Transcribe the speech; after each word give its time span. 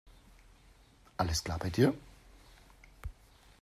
Alles 1.19 1.43
klar 1.43 1.59
bei 1.59 1.69
dir? 1.69 1.93